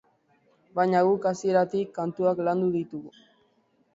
[0.79, 3.13] Baina guk hasieratik, kantuak landu ditugu.